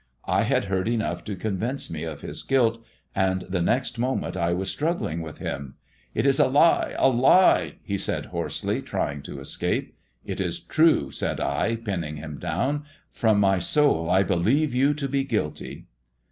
[0.25, 4.51] I had heard enough to convince me of his guilt, and the next moment I
[4.51, 5.75] was struggling with him."
[6.15, 9.95] It is a lie 1 a lie!" he said hoarsely, trying to escape."
[10.25, 12.83] It is true!" said I, pinning him down."
[13.21, 15.85] From my soul I believe you to be guilty."